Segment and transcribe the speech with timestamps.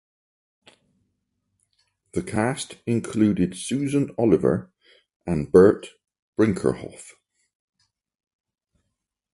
[2.13, 4.71] The cast included Susan Oliver
[5.27, 5.89] and Burt
[6.35, 7.11] Brinckerhoff.